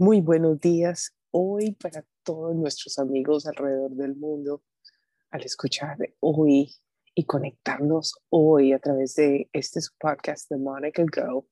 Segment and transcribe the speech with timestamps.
[0.00, 4.62] Muy buenos días hoy para todos nuestros amigos alrededor del mundo
[5.30, 6.74] al escuchar hoy
[7.14, 11.46] y conectarnos hoy a través de este podcast de Monica Go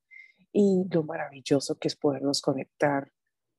[0.51, 3.13] y lo maravilloso que es podernos conectar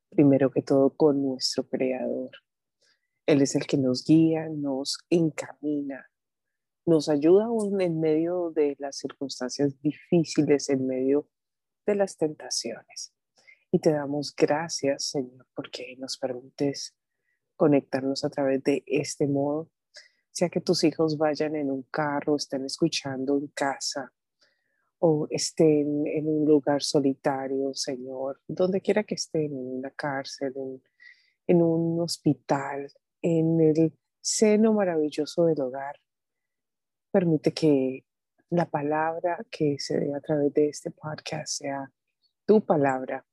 [0.10, 2.32] primero que todo con nuestro creador.
[3.28, 6.10] Él es el que nos guía, nos encamina,
[6.88, 11.30] nos ayuda aún en medio de las circunstancias difíciles, en medio
[11.86, 13.14] de las tentaciones.
[13.72, 16.96] Y te damos gracias, Señor, porque nos permites
[17.56, 19.70] conectarnos a través de este modo,
[20.32, 24.12] sea que tus hijos vayan en un carro, estén escuchando en casa
[25.00, 30.54] o estén en un lugar solitario, Señor, donde quiera que estén, en una cárcel,
[31.46, 32.92] en, un hospital,
[33.22, 36.00] en el seno maravilloso del hogar.
[37.12, 38.06] Permite que
[38.50, 41.92] la palabra que se dé a través de este podcast sea
[42.46, 43.26] tu palabra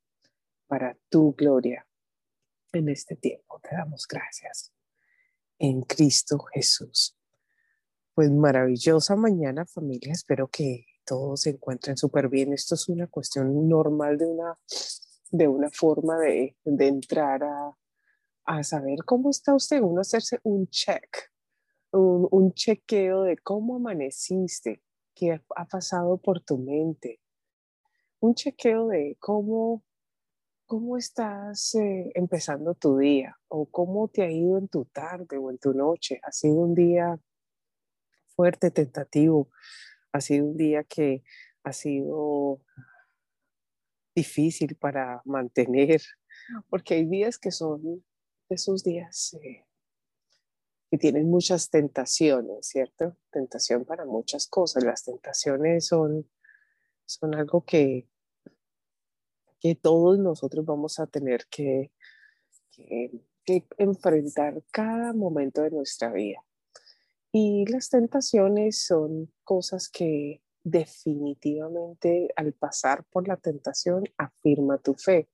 [0.67, 1.87] para tu gloria
[2.73, 3.59] en este tiempo.
[3.61, 4.73] Te damos gracias
[5.57, 7.17] en Cristo Jesús.
[8.13, 12.53] Pues maravillosa mañana familia, espero que todos se encuentren súper bien.
[12.53, 14.57] Esto es una cuestión normal de una,
[15.31, 17.77] de una forma de, de entrar a,
[18.45, 21.31] a, saber cómo está usted, uno hacerse un check,
[21.91, 24.81] un, un chequeo de cómo amaneciste,
[25.13, 27.21] qué ha pasado por tu mente,
[28.19, 29.83] un chequeo de cómo
[30.67, 33.39] ¿Cómo estás eh, empezando tu día?
[33.47, 36.19] ¿O cómo te ha ido en tu tarde o en tu noche?
[36.23, 37.17] ¿Ha sido un día
[38.35, 39.49] fuerte, tentativo?
[40.11, 41.23] ¿Ha sido un día que
[41.63, 42.61] ha sido
[44.13, 46.01] difícil para mantener?
[46.69, 48.03] Porque hay días que son
[48.49, 49.65] esos días eh,
[50.91, 53.15] que tienen muchas tentaciones, ¿cierto?
[53.31, 54.83] Tentación para muchas cosas.
[54.83, 56.29] Las tentaciones son,
[57.05, 58.09] son algo que
[59.75, 61.91] todos nosotros vamos a tener que,
[63.77, 66.43] enfrentar cada momento de nuestra vida.
[67.31, 75.29] Y las tentaciones son cosas que definitivamente al pasar por la tentación afirma tu fe,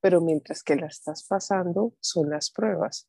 [0.00, 3.08] pero mientras que la estás pasando son las pruebas.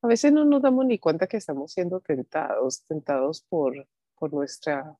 [0.00, 4.96] A veces no nos damos ni cuenta que estamos siendo tentados, tentados por, por, nuestra,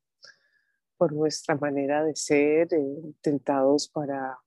[0.96, 4.38] por nuestra manera de ser, eh, tentados para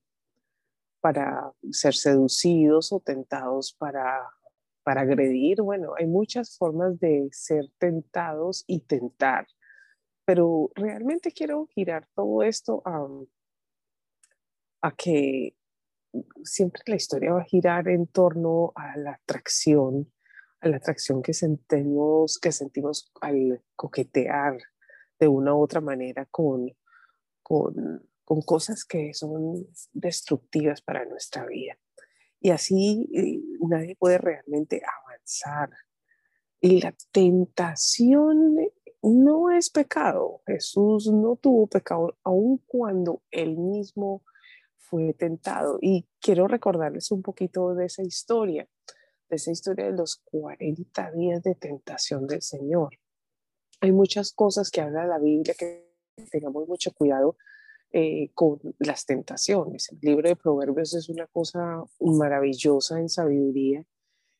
[1.01, 4.21] para ser seducidos o tentados para,
[4.83, 5.61] para agredir.
[5.61, 9.47] Bueno, hay muchas formas de ser tentados y tentar,
[10.25, 13.07] pero realmente quiero girar todo esto a,
[14.81, 15.55] a que
[16.43, 20.11] siempre la historia va a girar en torno a la atracción,
[20.59, 24.57] a la atracción que sentimos, que sentimos al coquetear
[25.19, 26.71] de una u otra manera con,
[27.41, 31.77] con con cosas que son destructivas para nuestra vida.
[32.39, 35.69] Y así eh, nadie puede realmente avanzar.
[36.61, 38.55] Y la tentación
[39.01, 40.43] no es pecado.
[40.47, 44.23] Jesús no tuvo pecado aun cuando él mismo
[44.77, 45.77] fue tentado.
[45.81, 48.65] Y quiero recordarles un poquito de esa historia,
[49.29, 52.97] de esa historia de los 40 días de tentación del Señor.
[53.81, 55.91] Hay muchas cosas que habla la Biblia que
[56.31, 57.35] tengamos mucho cuidado
[57.93, 59.89] eh, con las tentaciones.
[59.91, 63.83] El libro de Proverbios es una cosa maravillosa en sabiduría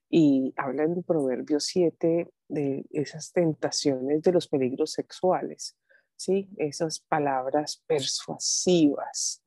[0.10, 5.78] y habla en Proverbios 7 de esas tentaciones de los peligros sexuales,
[6.16, 6.50] ¿sí?
[6.56, 9.44] Esas palabras persuasivas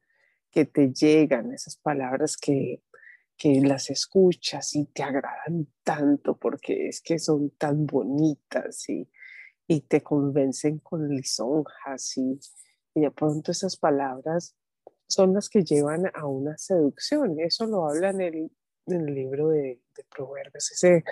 [0.50, 2.82] que te llegan, esas palabras que,
[3.38, 9.08] que las escuchas y te agradan tanto porque es que son tan bonitas y,
[9.66, 12.38] y te convencen con lisonjas y,
[12.94, 14.56] y de pronto esas palabras
[15.06, 17.38] son las que llevan a una seducción.
[17.40, 18.50] Eso lo habla en el,
[18.86, 19.80] libro de,
[20.14, 21.04] Proverbios, ese,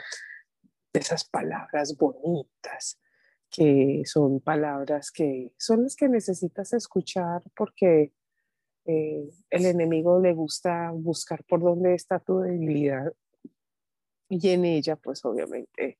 [0.92, 3.00] esas palabras bonitas,
[3.50, 8.12] que son palabras que son las que necesitas escuchar porque
[8.84, 13.12] eh, el enemigo le gusta buscar por dónde está tu debilidad
[14.28, 15.98] y en ella pues obviamente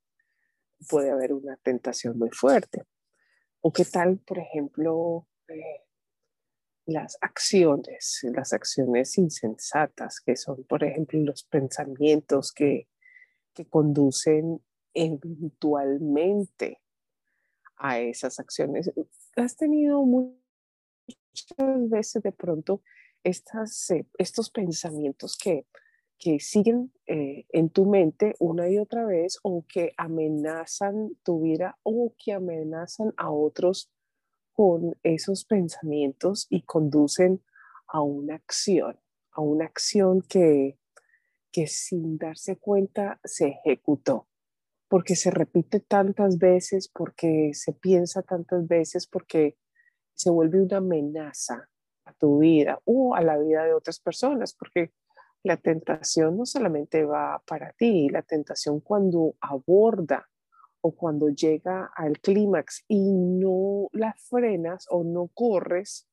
[0.88, 2.84] puede haber una tentación muy fuerte.
[3.61, 5.26] O qué tal, por ejemplo,
[6.87, 12.89] las acciones, las acciones insensatas, que son, por ejemplo, los pensamientos que,
[13.55, 14.61] que conducen
[14.94, 16.81] eventualmente
[17.77, 18.91] a esas acciones.
[19.37, 20.39] Has tenido muchas
[21.89, 22.83] veces de pronto
[23.25, 23.33] eh,
[24.19, 25.67] estos pensamientos que,
[26.19, 31.79] que siguen eh, en tu mente una y otra vez o que amenazan tu vida
[31.83, 33.91] o que amenazan a otros
[34.52, 37.43] con esos pensamientos y conducen
[37.87, 38.99] a una acción,
[39.32, 40.78] a una acción que,
[41.50, 44.28] que sin darse cuenta se ejecutó,
[44.88, 49.56] porque se repite tantas veces, porque se piensa tantas veces, porque
[50.14, 51.69] se vuelve una amenaza
[52.05, 54.93] a tu vida o a la vida de otras personas, porque
[55.43, 60.28] la tentación no solamente va para ti, la tentación cuando aborda
[60.82, 66.08] o cuando llega al clímax y no la frenas o no corres,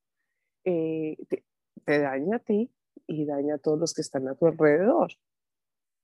[0.64, 1.44] eh, te,
[1.86, 2.72] daña a ti
[3.08, 5.12] y daña a todos los que están a tu alrededor.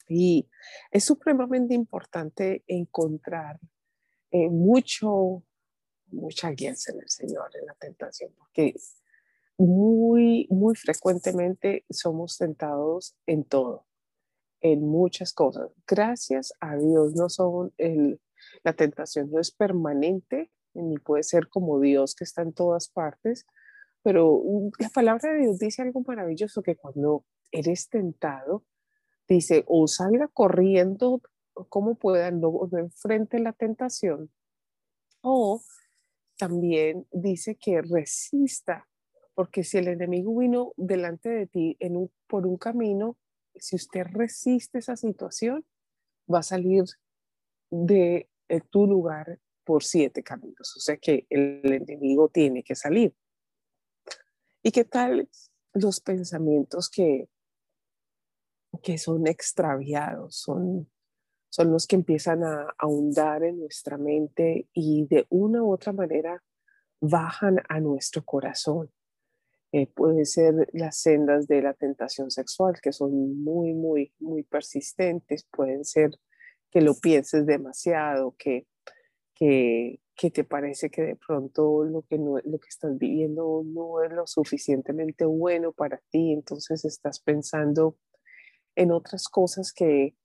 [0.10, 0.50] Y
[0.92, 3.60] es supremamente importante encontrar
[4.32, 5.44] eh, mucho,
[6.08, 8.74] mucha guía en el Señor en la tentación, porque
[9.58, 13.86] muy, muy frecuentemente somos tentados en todo,
[14.62, 15.70] en muchas cosas.
[15.88, 18.20] Gracias a Dios, no son el,
[18.64, 23.46] la tentación no es permanente, ni puede ser como Dios que está en todas partes,
[24.04, 24.42] pero
[24.80, 28.64] la palabra de Dios dice algo maravilloso que cuando eres tentado,
[29.28, 31.22] dice, o salga corriendo
[31.70, 34.30] como pueda, no, no enfrente la tentación,
[35.22, 35.62] o
[36.38, 38.88] también dice que resista
[39.36, 43.18] porque si el enemigo vino delante de ti en un, por un camino,
[43.54, 45.66] si usted resiste esa situación,
[46.34, 46.86] va a salir
[47.70, 48.30] de
[48.70, 50.76] tu lugar por siete caminos.
[50.78, 53.14] O sea que el enemigo tiene que salir.
[54.64, 55.30] ¿Y qué tal
[55.74, 57.30] los pensamientos que,
[58.82, 60.38] que son extraviados?
[60.38, 60.90] Son,
[61.50, 66.44] son los que empiezan a ahondar en nuestra mente y de una u otra manera
[67.02, 68.92] bajan a nuestro corazón.
[69.72, 75.46] Eh, pueden ser las sendas de la tentación sexual, que son muy, muy, muy persistentes.
[75.52, 76.12] Pueden ser
[76.76, 78.68] que lo pienses demasiado, que,
[79.34, 84.04] que, que te parece que de pronto lo que, no, lo que estás viviendo no
[84.04, 87.96] es lo suficientemente bueno para ti, entonces estás pensando
[88.76, 90.18] en otras cosas que,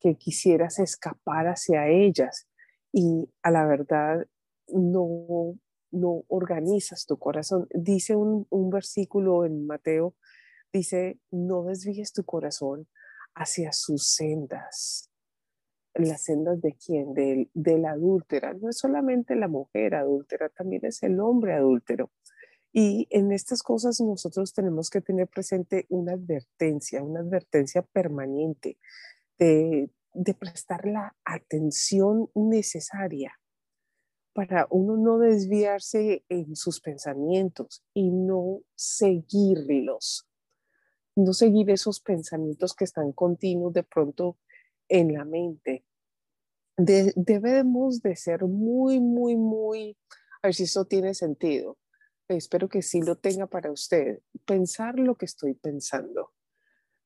[0.00, 2.48] que quisieras escapar hacia ellas
[2.90, 4.26] y a la verdad
[4.68, 5.58] no,
[5.90, 7.68] no organizas tu corazón.
[7.74, 10.14] Dice un, versículo en Mateo,
[10.72, 12.88] dice, no desvíes tu corazón
[13.34, 15.10] hacia sus sendas.
[15.98, 17.12] ¿Las sendas de quién?
[17.12, 18.54] De, de la adúltera.
[18.54, 22.10] No es solamente la mujer adúltera, también es el hombre adúltero.
[22.72, 28.78] Y en estas cosas nosotros tenemos que tener presente una advertencia, una advertencia permanente
[29.38, 33.32] de, de prestar la atención necesaria
[34.38, 40.28] para uno no desviarse en sus pensamientos y no seguirlos,
[41.16, 44.38] no seguir esos pensamientos que están continuos de pronto
[44.88, 45.84] en la mente.
[46.78, 49.96] Debemos de ser muy, muy, muy,
[50.42, 51.76] a ver si eso tiene sentido.
[52.28, 54.20] Espero que sí lo tenga para usted.
[54.44, 56.32] Pensar lo que estoy pensando.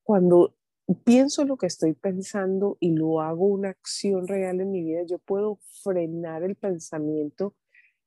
[0.03, 0.55] Cuando
[1.03, 5.17] pienso lo que estoy pensando y lo hago una acción real en mi vida, yo
[5.19, 7.55] puedo frenar el pensamiento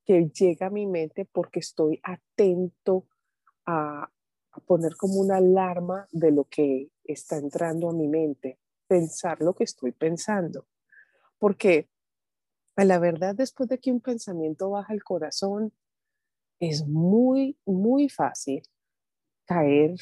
[0.05, 3.07] que llega a mi mente porque estoy atento
[3.65, 4.11] a,
[4.67, 9.65] poner como una alarma de lo que está entrando a mi mente, pensar lo que
[9.65, 10.67] estoy pensando.
[11.39, 11.89] Porque
[12.77, 15.73] a la verdad, después de que un pensamiento baja el corazón,
[16.61, 18.63] es muy, muy fácil
[19.47, 19.95] caer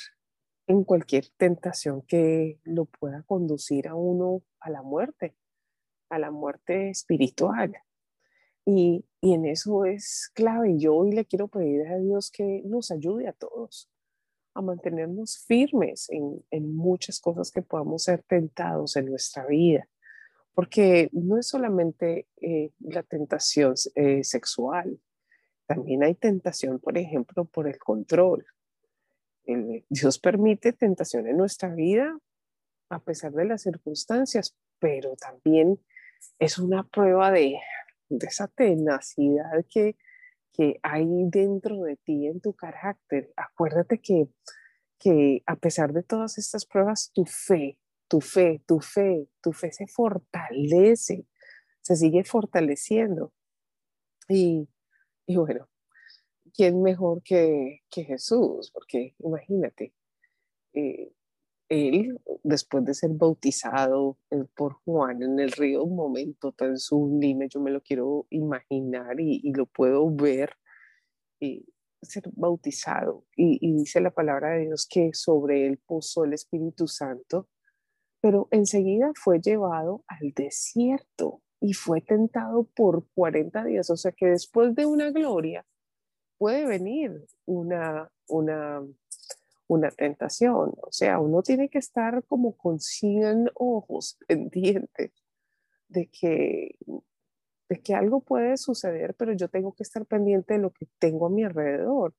[0.66, 5.36] en cualquier tentación que lo pueda conducir a uno a la muerte,
[6.08, 7.74] a la muerte espiritual.
[8.66, 10.78] Y, en eso es clave.
[10.78, 13.90] Yo hoy le quiero pedir a Dios que nos ayude a todos
[14.54, 19.88] a mantenernos firmes en, muchas cosas que podamos ser tentados en nuestra vida.
[20.54, 25.00] Porque no es solamente eh, la tentación eh, sexual,
[25.66, 28.46] también hay tentación, por ejemplo, por el control.
[29.88, 32.18] Dios permite tentación en nuestra vida
[32.90, 35.80] a pesar de las circunstancias, pero también
[36.38, 37.58] es una prueba de,
[38.08, 39.96] esa tenacidad que,
[40.52, 43.32] que hay dentro de ti, en tu carácter.
[43.36, 44.28] Acuérdate que,
[44.98, 49.72] que a pesar de todas estas pruebas, tu fe, tu fe, tu fe, tu fe
[49.72, 51.26] se fortalece,
[51.82, 53.32] se sigue fortaleciendo.
[54.28, 54.68] Y,
[55.26, 55.68] y bueno,
[56.54, 58.70] ¿quién mejor que, Jesús?
[58.72, 59.94] Porque imagínate,
[60.74, 61.12] eh,
[61.68, 67.48] él, después de ser bautizado eh, por Juan en el río, un momento tan sublime,
[67.48, 70.56] yo me lo quiero imaginar y, lo puedo ver,
[71.40, 71.66] y
[72.02, 73.24] ser bautizado.
[73.36, 77.48] Y, y, dice la palabra de Dios que sobre él posó el Espíritu Santo,
[78.24, 83.90] pero enseguida fue llevado al desierto y fue tentado por 40 días.
[83.90, 85.66] O sea que después de una gloria,
[86.38, 88.82] puede venir una, una,
[89.66, 90.72] una tentación.
[90.80, 95.12] O sea, uno tiene que estar como con 100 ojos pendientes
[95.88, 96.78] de que,
[97.68, 101.26] de que algo puede suceder, pero yo tengo que estar pendiente de lo que tengo
[101.26, 102.14] a mi alrededor.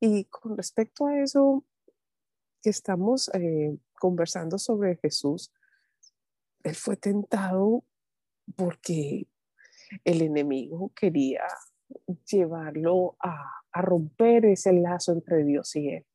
[0.00, 1.66] Y con respecto a eso
[2.62, 5.52] que estamos eh, conversando sobre Jesús,
[6.62, 7.84] él fue tentado
[8.56, 9.26] porque
[10.04, 11.44] el enemigo quería
[12.30, 16.06] llevarlo a, a romper ese lazo entre Dios y él.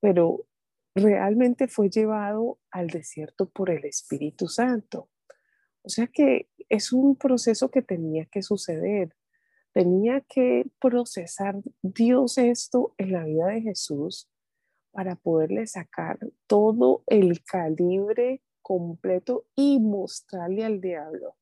[0.00, 0.46] Pero
[0.94, 5.10] realmente fue llevado al desierto por el Espíritu Santo.
[5.82, 9.14] O sea que es un proceso que tenía que suceder.
[9.72, 14.30] Tenía que procesar Dios esto en la vida de Jesús
[14.96, 21.36] para poderle sacar todo el calibre completo y mostrarle al diablo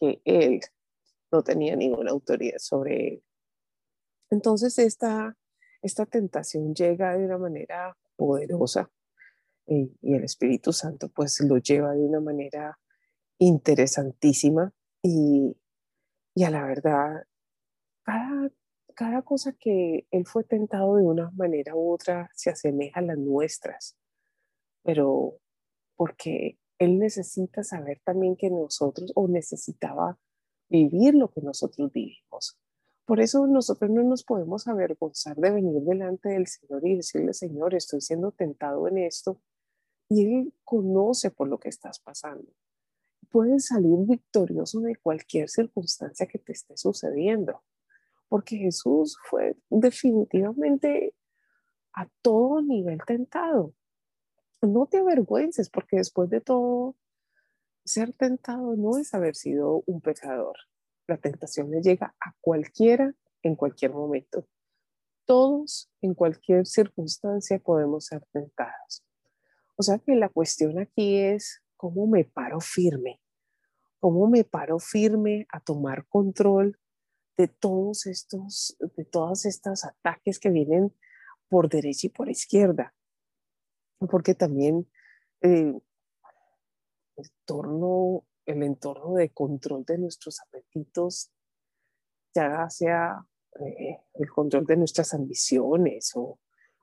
[0.00, 0.60] que él
[1.30, 3.24] no tenía ninguna autoridad sobre él.
[4.30, 5.36] Entonces esta,
[5.82, 8.90] esta tentación llega de una manera poderosa
[9.66, 12.78] y, el Espíritu Santo pues lo lleva de una manera
[13.36, 15.54] interesantísima y,
[16.34, 17.26] y a la verdad,
[18.02, 18.50] cada,
[18.98, 23.16] cada cosa que él fue tentado de una manera u otra se asemeja a las
[23.16, 23.96] nuestras,
[24.82, 25.38] pero
[25.94, 30.18] porque él necesita saber también que nosotros o necesitaba
[30.68, 32.58] vivir lo que nosotros vivimos.
[33.04, 37.76] Por eso nosotros no nos podemos avergonzar de venir delante del Señor y decirle, Señor,
[37.76, 39.40] estoy siendo tentado en esto.
[40.08, 42.50] Y Él conoce por lo que estás pasando.
[43.30, 47.62] Puedes salir victorioso de cualquier circunstancia que te esté sucediendo,
[48.28, 51.14] porque Jesús fue definitivamente
[51.94, 53.74] a todo nivel tentado.
[54.62, 56.96] No te avergüences, porque después de todo,
[57.84, 60.56] ser tentado no es haber sido un pecador.
[61.06, 64.46] La tentación le llega a cualquiera en cualquier momento.
[65.24, 69.04] Todos en cualquier circunstancia podemos ser tentados.
[69.76, 73.20] O sea que la cuestión aquí es cómo me paro firme,
[74.00, 76.78] cómo me paro firme a tomar control
[77.38, 80.92] de todos estos, de todos estos ataques que vienen
[81.48, 82.94] por derecha y por izquierda.
[84.10, 84.90] Porque también
[85.40, 85.72] eh,
[88.44, 91.30] el entorno de control de nuestros apetitos,
[92.34, 93.24] ya sea
[93.60, 96.40] eh, el control de nuestras ambiciones o,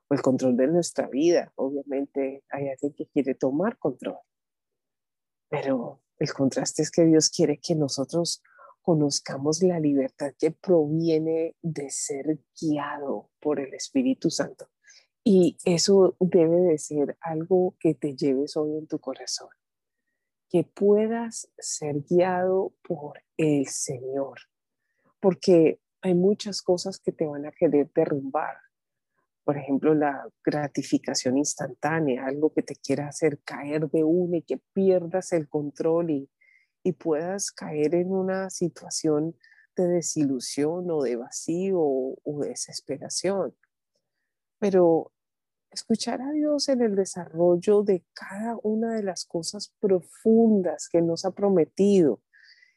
[0.08, 1.52] o el control de nuestra vida.
[1.56, 4.18] Obviamente hay alguien que quiere tomar control,
[5.50, 8.42] pero el contraste es que Dios quiere que nosotros
[8.86, 14.68] conozcamos la libertad que proviene de ser guiado por el Espíritu Santo.
[15.24, 19.48] Y eso debe de ser algo que te lleves hoy en tu corazón
[20.48, 24.38] que puedas ser guiado por el Señor,
[25.18, 28.56] porque hay muchas cosas que te van a querer derrumbar.
[29.42, 34.60] Por ejemplo, la gratificación instantánea, algo que te quiera hacer caer de una y que
[34.72, 36.30] pierdas el control y,
[36.86, 39.36] y puedas caer en una situación
[39.74, 43.56] de desilusión o de vacío o, desesperación.
[44.60, 45.12] Pero
[45.72, 51.24] escuchar a Dios en el desarrollo de cada una de las cosas profundas que nos
[51.24, 52.22] ha prometido,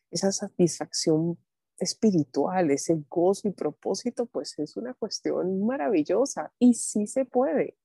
[0.09, 1.37] esa satisfacción
[1.77, 7.77] espiritual, ese gozo y propósito, pues es una cuestión maravillosa y sí se puede.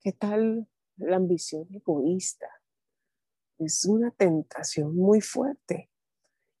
[0.00, 0.66] ¿Qué tal
[0.96, 2.48] la ambición egoísta?
[3.58, 5.90] Es una tentación muy fuerte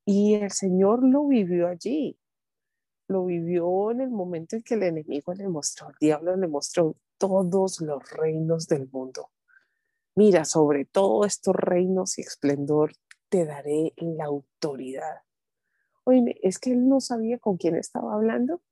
[0.04, 2.18] y el Señor lo vivió allí
[3.08, 6.96] lo vivió en el momento en que el enemigo le mostró, el diablo le mostró
[7.18, 9.30] todos los reinos del mundo.
[10.14, 12.92] Mira, sobre todos estos reinos y esplendor
[13.28, 15.22] te daré la autoridad.
[16.04, 18.62] Oye, es que él no sabía con quién estaba hablando.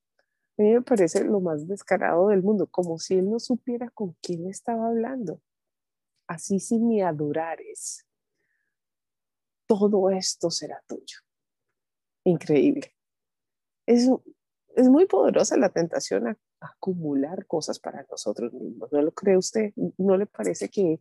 [0.58, 4.16] A mí me parece lo más descarado del mundo, como si él no supiera con
[4.22, 5.40] quién estaba hablando.
[6.26, 8.06] Así si me adorares,
[9.78, 11.18] todo esto será tuyo.
[12.24, 12.94] Increíble
[13.86, 14.08] es,
[14.76, 18.92] es muy poderosa la tentación a, acumular cosas para nosotros mismos.
[18.92, 19.72] ¿No lo cree usted?
[19.98, 21.00] ¿No le parece que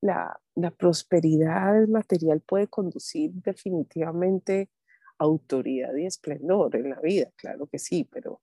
[0.00, 4.70] la, la prosperidad material puede conducir definitivamente
[5.18, 7.32] autoridad y esplendor en la vida?
[7.34, 8.40] Claro que sí, pero,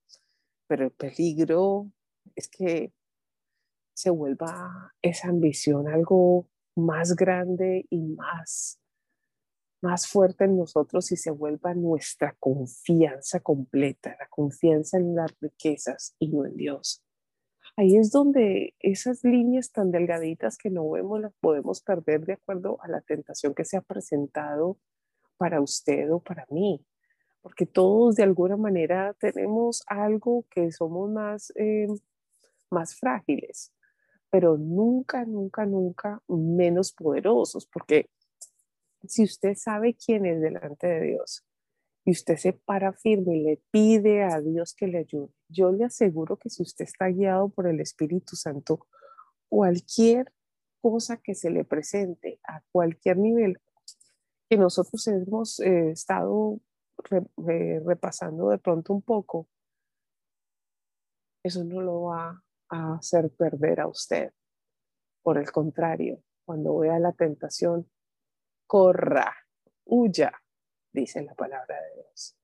[0.67, 1.89] pero el peligro
[2.35, 2.91] es que
[3.93, 8.77] se vuelva esa ambición algo más grande y más
[9.81, 16.15] más fuerte en nosotros y se vuelva nuestra confianza completa, la confianza en las riquezas
[16.19, 17.03] y no en Dios.
[17.75, 22.81] Ahí es donde esas líneas tan delgaditas que no vemos las podemos perder de acuerdo
[22.81, 24.79] a la tentación que se ha presentado
[25.37, 26.83] para usted o para mí.
[27.43, 31.87] Porque todos de alguna manera tenemos algo que somos más, eh,
[32.71, 33.71] más frágiles,
[34.31, 38.09] pero nunca, nunca, nunca menos poderosos, porque
[39.07, 41.45] si usted sabe quién es delante de Dios
[42.05, 45.85] y usted se para firme y le pide a Dios que le ayude, yo le
[45.85, 48.87] aseguro que si usted está guiado por el Espíritu Santo,
[49.49, 50.31] cualquier
[50.81, 53.59] cosa que se le presente a cualquier nivel
[54.49, 56.59] que nosotros hemos eh, estado
[57.11, 59.47] eh, repasando de pronto un poco,
[61.43, 64.31] eso no lo va a hacer perder a usted.
[65.21, 67.89] Por el contrario, cuando vea la tentación,
[68.67, 69.33] corra,
[69.85, 70.31] huya,
[70.91, 72.37] dice la palabra de Dios.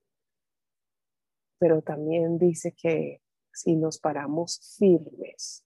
[1.60, 5.66] Pero también dice que si nos paramos firmes,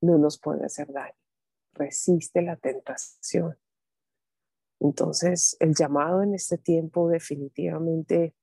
[0.00, 1.14] no nos puede hacer daño.
[1.72, 3.58] Resiste la tentación.
[4.80, 8.34] Entonces, el llamado en este tiempo definitivamente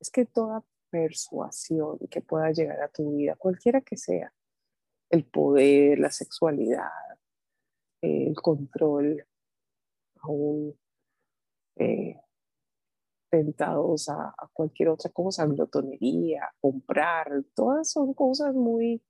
[0.00, 4.32] es que toda persuasión que pueda llegar a tu vida, cualquiera que sea,
[5.10, 6.88] el poder, la sexualidad,
[8.02, 9.26] el control,
[10.22, 10.78] aún
[11.76, 12.16] eh,
[13.30, 19.02] tentados a, cualquier otra cosa, glotonería, comprar, todas son cosas muy,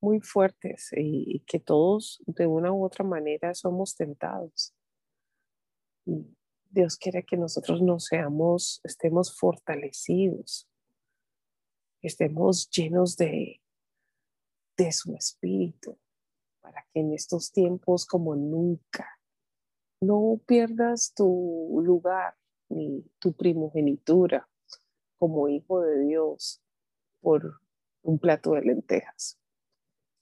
[0.00, 4.74] muy fuertes y, que todos de una u otra manera somos tentados.
[6.70, 10.68] Dios quiere que nosotros nos seamos, estemos fortalecidos,
[12.02, 13.62] estemos llenos de,
[14.76, 15.98] de su espíritu,
[16.64, 19.06] para que en estos tiempos como nunca
[20.00, 22.34] no pierdas tu lugar
[22.70, 24.48] ni tu primogenitura
[25.18, 26.62] como hijo de Dios
[27.20, 27.60] por
[28.02, 29.38] un plato de lentejas.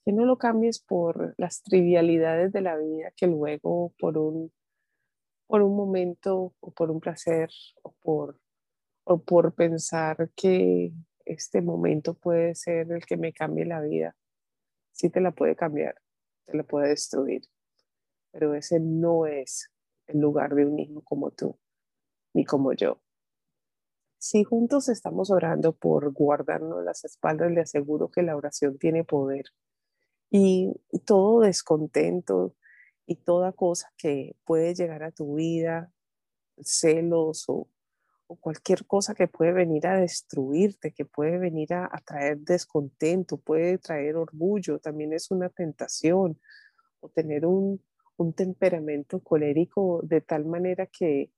[0.03, 4.51] Que no lo cambies por las trivialidades de la vida que luego por un,
[5.47, 7.49] por un momento o por un placer
[7.83, 8.37] o por,
[9.05, 10.91] o por pensar que
[11.23, 14.13] este momento puede ser el que me cambie la vida.
[14.91, 15.95] Sí te la puede cambiar,
[16.45, 17.41] te la puede destruir,
[18.31, 19.71] pero ese no es
[20.07, 21.57] el lugar de un hijo como tú,
[22.33, 23.01] ni como yo.
[24.17, 29.45] Si juntos estamos orando por guardarnos las espaldas, le aseguro que la oración tiene poder.
[30.29, 30.73] Y
[31.05, 32.55] todo descontento
[33.05, 35.91] y toda cosa que puede llegar a tu vida,
[36.61, 37.67] celos o
[38.27, 43.77] o cualquier cosa que puede venir a destruirte, que puede venir a, traer descontento, puede
[43.77, 46.39] traer orgullo, también es una tentación,
[46.99, 47.81] o tener un,
[48.37, 51.29] temperamento colérico de tal manera que,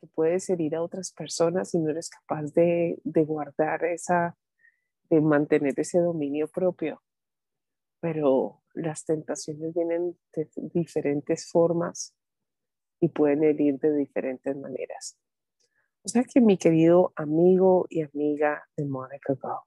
[0.00, 4.34] que, puedes herir a otras personas y no eres capaz de, de guardar esa,
[5.10, 7.02] de mantener ese dominio propio.
[8.00, 12.14] Pero las tentaciones vienen de diferentes formas
[13.00, 15.18] y pueden herir de diferentes maneras.
[16.04, 19.66] O sea que mi querido amigo y amiga de Monica Go,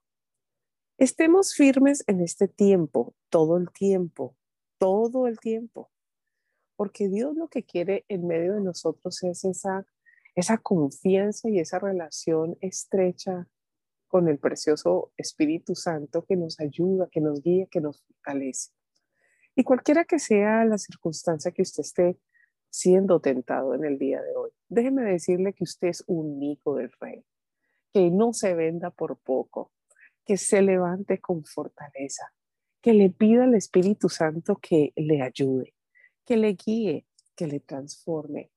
[0.96, 4.36] estemos firmes en este tiempo, todo el tiempo,
[4.78, 5.90] todo el tiempo,
[6.76, 9.84] porque Dios lo que quiere en medio de nosotros es esa,
[10.36, 13.48] esa confianza y esa relación estrecha
[14.06, 18.70] con el precioso Espíritu Santo que nos ayuda, que nos guía, que nos fortalece.
[19.56, 22.18] Y cualquiera que sea la circunstancia que usted esté
[22.70, 24.50] siendo tentado en el día de hoy.
[24.68, 27.24] Déjeme decirle que usted es un hijo del rey,
[27.92, 29.72] que no se venda por poco,
[30.24, 32.32] que se levante con fortaleza,
[32.80, 35.74] que le pida al Espíritu Santo que le ayude,
[36.24, 38.50] que le guíe, que le transforme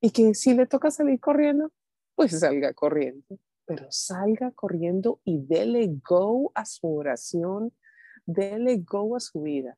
[0.00, 1.72] y que si le toca salir corriendo,
[2.14, 7.72] pues salga corriendo, pero salga corriendo y dele go a su oración,
[8.24, 9.76] dele go a su vida,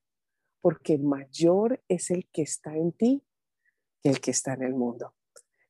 [0.61, 3.23] porque mayor es el que está en ti
[4.03, 5.15] que el que está en el mundo.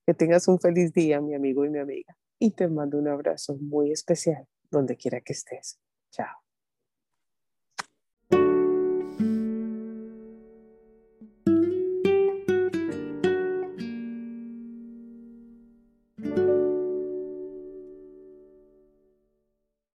[0.06, 2.16] Que tengas un feliz día, mi amigo y mi amiga.
[2.38, 5.78] Y te mando un abrazo muy especial donde quiera que estés.
[6.10, 6.47] Chao.